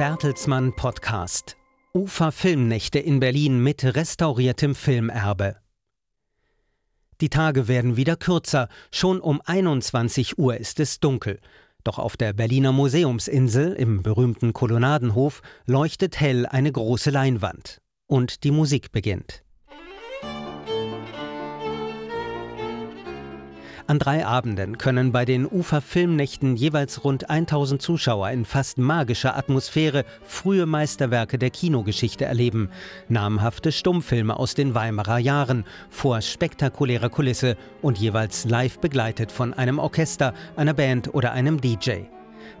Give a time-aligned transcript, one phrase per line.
[0.00, 1.58] Bertelsmann Podcast.
[1.92, 5.56] Ufer Filmnächte in Berlin mit restauriertem Filmerbe.
[7.20, 8.70] Die Tage werden wieder kürzer.
[8.90, 11.38] Schon um 21 Uhr ist es dunkel.
[11.84, 17.82] Doch auf der Berliner Museumsinsel im berühmten Kolonnadenhof leuchtet hell eine große Leinwand.
[18.06, 19.42] Und die Musik beginnt.
[23.90, 30.04] An drei Abenden können bei den Ufer-Filmnächten jeweils rund 1000 Zuschauer in fast magischer Atmosphäre
[30.22, 32.70] frühe Meisterwerke der Kinogeschichte erleben.
[33.08, 39.80] Namhafte Stummfilme aus den Weimarer Jahren vor spektakulärer Kulisse und jeweils live begleitet von einem
[39.80, 42.02] Orchester, einer Band oder einem DJ.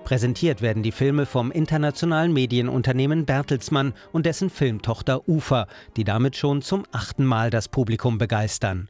[0.02, 6.60] Präsentiert werden die Filme vom internationalen Medienunternehmen Bertelsmann und dessen Filmtochter Ufer, die damit schon
[6.60, 8.88] zum achten Mal das Publikum begeistern.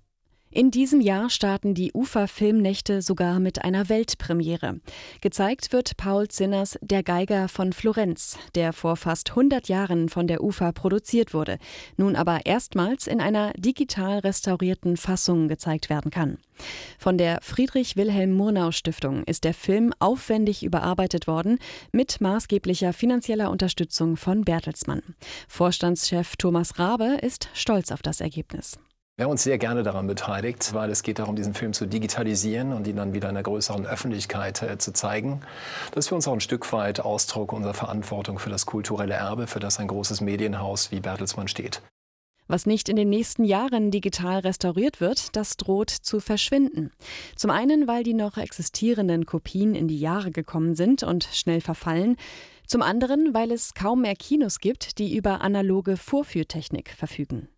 [0.53, 4.81] In diesem Jahr starten die UFA-Filmnächte sogar mit einer Weltpremiere.
[5.21, 10.43] Gezeigt wird Paul Zinners Der Geiger von Florenz, der vor fast 100 Jahren von der
[10.43, 11.59] UFA produziert wurde,
[11.97, 16.39] nun aber erstmals in einer digital restaurierten Fassung gezeigt werden kann.
[16.98, 21.61] Von der Friedrich Wilhelm Murnau Stiftung ist der Film aufwendig überarbeitet worden
[21.92, 25.03] mit maßgeblicher finanzieller Unterstützung von Bertelsmann.
[25.47, 28.81] Vorstandschef Thomas Rabe ist stolz auf das Ergebnis.
[29.21, 32.73] Wir haben uns sehr gerne daran beteiligt, weil es geht darum, diesen Film zu digitalisieren
[32.73, 35.43] und ihn dann wieder einer größeren Öffentlichkeit äh, zu zeigen.
[35.93, 39.47] Das ist für uns auch ein Stück weit Ausdruck unserer Verantwortung für das kulturelle Erbe,
[39.47, 41.83] für das ein großes Medienhaus wie Bertelsmann steht.
[42.48, 46.91] Was nicht in den nächsten Jahren digital restauriert wird, das droht zu verschwinden.
[47.37, 52.17] Zum einen, weil die noch existierenden Kopien in die Jahre gekommen sind und schnell verfallen.
[52.67, 57.51] Zum anderen, weil es kaum mehr Kinos gibt, die über analoge Vorführtechnik verfügen.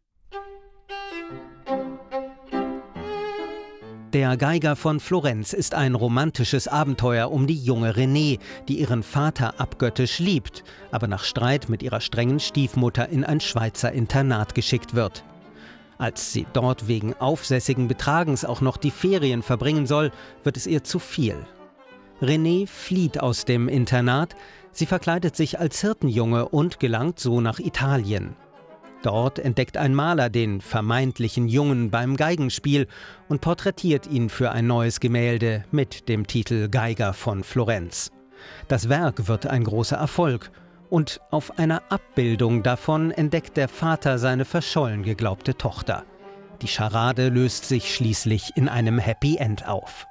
[4.12, 9.58] Der Geiger von Florenz ist ein romantisches Abenteuer um die junge Renée, die ihren Vater
[9.58, 15.24] abgöttisch liebt, aber nach Streit mit ihrer strengen Stiefmutter in ein Schweizer Internat geschickt wird.
[15.96, 20.10] Als sie dort wegen aufsässigen Betragens auch noch die Ferien verbringen soll,
[20.44, 21.46] wird es ihr zu viel.
[22.20, 24.36] Renée flieht aus dem Internat,
[24.72, 28.36] sie verkleidet sich als Hirtenjunge und gelangt so nach Italien.
[29.02, 32.86] Dort entdeckt ein Maler den vermeintlichen Jungen beim Geigenspiel
[33.28, 38.12] und porträtiert ihn für ein neues Gemälde mit dem Titel Geiger von Florenz.
[38.68, 40.50] Das Werk wird ein großer Erfolg
[40.88, 46.04] und auf einer Abbildung davon entdeckt der Vater seine verschollen geglaubte Tochter.
[46.60, 50.06] Die Scharade löst sich schließlich in einem Happy End auf.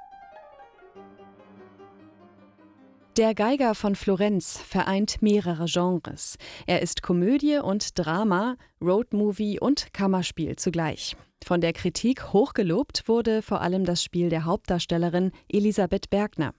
[3.17, 6.37] Der Geiger von Florenz vereint mehrere Genres.
[6.65, 11.17] Er ist Komödie und Drama, Roadmovie und Kammerspiel zugleich.
[11.43, 16.53] Von der Kritik hochgelobt wurde vor allem das Spiel der Hauptdarstellerin Elisabeth Bergner.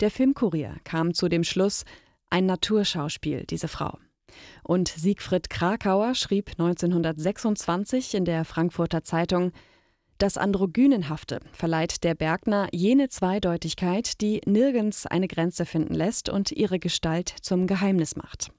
[0.00, 1.84] Der Filmkurier kam zu dem Schluss,
[2.30, 3.98] ein Naturschauspiel, diese Frau.
[4.62, 9.52] Und Siegfried Krakauer schrieb 1926 in der Frankfurter Zeitung,
[10.22, 16.78] das Androgynenhafte verleiht der Bergner jene Zweideutigkeit, die nirgends eine Grenze finden lässt und ihre
[16.78, 18.52] Gestalt zum Geheimnis macht.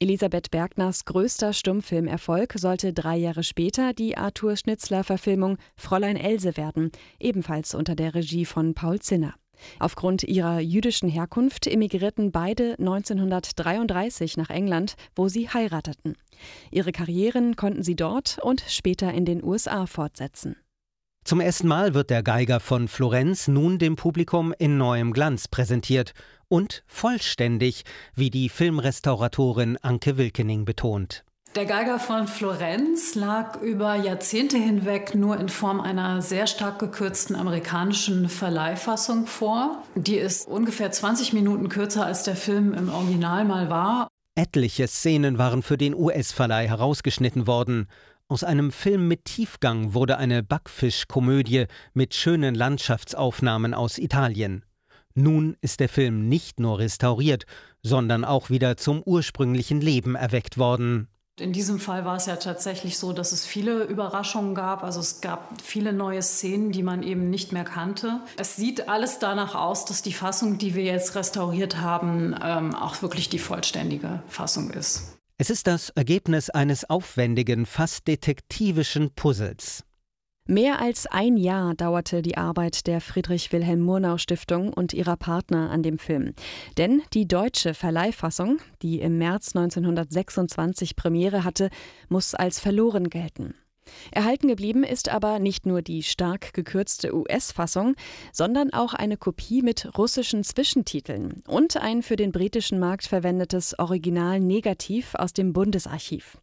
[0.00, 7.74] Elisabeth Bergners größter Stummfilmerfolg sollte drei Jahre später die Arthur Schnitzler-Verfilmung Fräulein Else werden, ebenfalls
[7.74, 9.34] unter der Regie von Paul Zinner.
[9.78, 16.16] Aufgrund ihrer jüdischen Herkunft emigrierten beide 1933 nach England, wo sie heirateten.
[16.70, 20.56] Ihre Karrieren konnten sie dort und später in den USA fortsetzen.
[21.24, 26.12] Zum ersten Mal wird der Geiger von Florenz nun dem Publikum in neuem Glanz präsentiert
[26.48, 31.23] und vollständig, wie die Filmrestauratorin Anke Wilkening betont.
[31.56, 37.36] Der Geiger von Florenz lag über Jahrzehnte hinweg nur in Form einer sehr stark gekürzten
[37.36, 39.84] amerikanischen Verleihfassung vor.
[39.94, 44.08] Die ist ungefähr 20 Minuten kürzer als der Film im Original mal war.
[44.34, 47.86] Etliche Szenen waren für den US-Verleih herausgeschnitten worden.
[48.26, 54.64] Aus einem Film mit Tiefgang wurde eine Backfischkomödie mit schönen Landschaftsaufnahmen aus Italien.
[55.14, 57.44] Nun ist der Film nicht nur restauriert,
[57.84, 61.06] sondern auch wieder zum ursprünglichen Leben erweckt worden.
[61.40, 64.84] In diesem Fall war es ja tatsächlich so, dass es viele Überraschungen gab.
[64.84, 68.20] Also es gab viele neue Szenen, die man eben nicht mehr kannte.
[68.36, 73.02] Es sieht alles danach aus, dass die Fassung, die wir jetzt restauriert haben, ähm, auch
[73.02, 75.18] wirklich die vollständige Fassung ist.
[75.36, 79.82] Es ist das Ergebnis eines aufwendigen, fast detektivischen Puzzles.
[80.46, 85.70] Mehr als ein Jahr dauerte die Arbeit der Friedrich Wilhelm Murnau Stiftung und ihrer Partner
[85.70, 86.34] an dem Film.
[86.76, 91.70] Denn die deutsche Verleihfassung, die im März 1926 Premiere hatte,
[92.10, 93.54] muss als verloren gelten.
[94.10, 97.94] Erhalten geblieben ist aber nicht nur die stark gekürzte US-Fassung,
[98.32, 105.14] sondern auch eine Kopie mit russischen Zwischentiteln und ein für den britischen Markt verwendetes Original-Negativ
[105.14, 106.38] aus dem Bundesarchiv.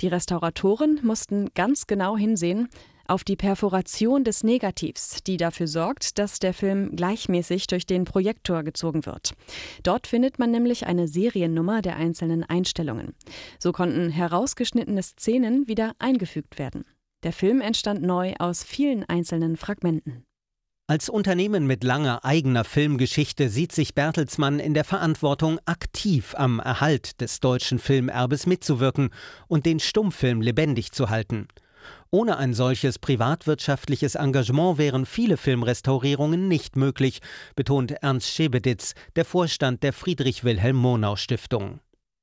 [0.00, 2.68] Die Restauratoren mussten ganz genau hinsehen,
[3.08, 8.62] auf die Perforation des Negativs, die dafür sorgt, dass der Film gleichmäßig durch den Projektor
[8.62, 9.32] gezogen wird.
[9.82, 13.14] Dort findet man nämlich eine Seriennummer der einzelnen Einstellungen.
[13.58, 16.84] So konnten herausgeschnittene Szenen wieder eingefügt werden.
[17.24, 20.24] Der Film entstand neu aus vielen einzelnen Fragmenten.
[20.90, 27.20] Als Unternehmen mit langer eigener Filmgeschichte sieht sich Bertelsmann in der Verantwortung, aktiv am Erhalt
[27.20, 29.10] des deutschen Filmerbes mitzuwirken
[29.48, 31.48] und den Stummfilm lebendig zu halten.
[32.10, 37.20] Ohne ein solches privatwirtschaftliches Engagement wären viele Filmrestaurierungen nicht möglich,
[37.56, 41.80] betont Ernst Schebeditz, der Vorstand der Friedrich Wilhelm Murnau Stiftung.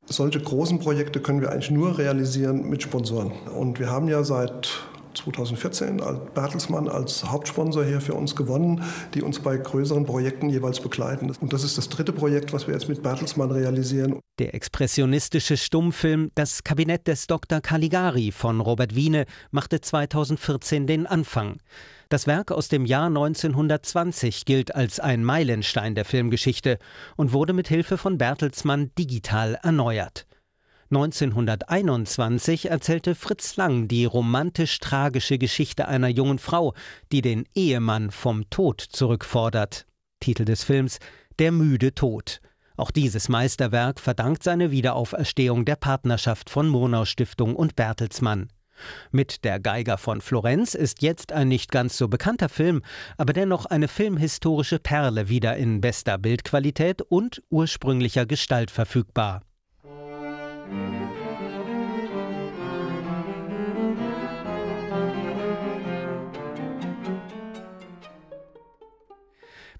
[0.07, 3.31] Solche großen Projekte können wir eigentlich nur realisieren mit Sponsoren.
[3.31, 4.69] Und wir haben ja seit
[5.15, 6.01] 2014
[6.33, 8.83] Bertelsmann als Hauptsponsor hier für uns gewonnen,
[9.13, 11.31] die uns bei größeren Projekten jeweils begleiten.
[11.39, 14.19] Und das ist das dritte Projekt, was wir jetzt mit Bertelsmann realisieren.
[14.39, 17.61] Der expressionistische Stummfilm Das Kabinett des Dr.
[17.61, 21.57] Caligari von Robert Wiene machte 2014 den Anfang.
[22.09, 26.77] Das Werk aus dem Jahr 1920 gilt als ein Meilenstein der Filmgeschichte
[27.15, 30.27] und wurde mit Hilfe von Bertelsmann digital erneuert.
[30.95, 36.73] 1921 erzählte Fritz Lang die romantisch-tragische Geschichte einer jungen Frau,
[37.11, 39.87] die den Ehemann vom Tod zurückfordert.
[40.21, 40.99] Titel des Films
[41.37, 42.39] Der müde Tod.
[42.77, 48.47] Auch dieses Meisterwerk verdankt seine Wiederauferstehung der Partnerschaft von Murnau Stiftung und Bertelsmann.
[49.11, 52.81] Mit Der Geiger von Florenz ist jetzt ein nicht ganz so bekannter Film,
[53.17, 59.41] aber dennoch eine filmhistorische Perle wieder in bester Bildqualität und ursprünglicher Gestalt verfügbar.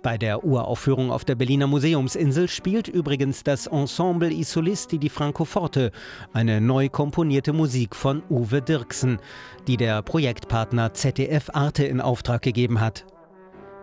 [0.05, 5.91] Bei der Uraufführung auf der Berliner Museumsinsel spielt übrigens das Ensemble Isolisti di Francoforte,
[6.31, 9.17] eine neu komponierte Musik von Uwe Dirksen,
[9.65, 13.03] die der Projektpartner ZDF Arte in Auftrag gegeben hat.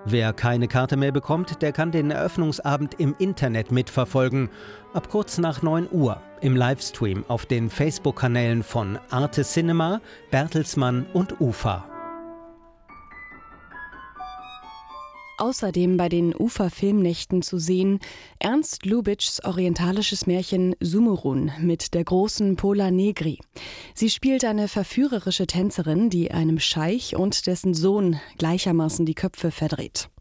[0.05, 4.49] Wer keine Karte mehr bekommt, der kann den Eröffnungsabend im Internet mitverfolgen.
[4.95, 10.01] Ab kurz nach 9 Uhr im Livestream auf den Facebook-Kanälen von Arte Cinema,
[10.31, 11.89] Bertelsmann und UFA.
[15.43, 17.99] Außerdem bei den Ufer-Filmnächten zu sehen
[18.39, 23.41] Ernst Lubitschs orientalisches Märchen Sumurun mit der großen Pola Negri.
[23.93, 30.12] Sie spielt eine verführerische Tänzerin, die einem Scheich und dessen Sohn gleichermaßen die Köpfe verdreht.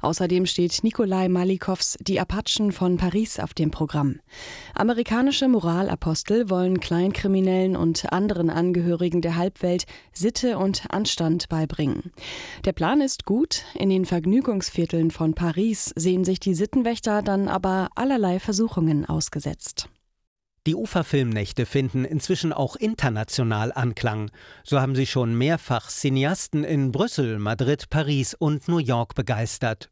[0.00, 4.20] Außerdem steht Nikolai Malikows Die Apachen von Paris auf dem Programm.
[4.74, 12.12] Amerikanische Moralapostel wollen Kleinkriminellen und anderen Angehörigen der Halbwelt Sitte und Anstand beibringen.
[12.64, 17.88] Der Plan ist gut, in den Vergnügungsvierteln von Paris sehen sich die Sittenwächter dann aber
[17.94, 19.88] allerlei Versuchungen ausgesetzt.
[20.68, 24.30] Die Uferfilmnächte finden inzwischen auch international Anklang.
[24.64, 29.88] So haben sie schon mehrfach Cineasten in Brüssel, Madrid, Paris und New York begeistert.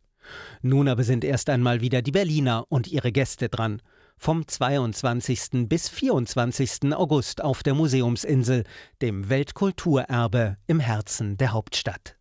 [0.60, 3.80] Nun aber sind erst einmal wieder die Berliner und ihre Gäste dran.
[4.18, 5.66] Vom 22.
[5.66, 6.94] bis 24.
[6.94, 8.64] August auf der Museumsinsel,
[9.00, 12.18] dem Weltkulturerbe im Herzen der Hauptstadt.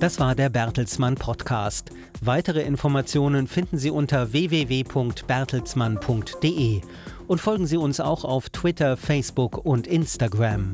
[0.00, 1.90] Das war der Bertelsmann Podcast.
[2.22, 6.80] Weitere Informationen finden Sie unter www.bertelsmann.de
[7.28, 10.72] und folgen Sie uns auch auf Twitter, Facebook und Instagram.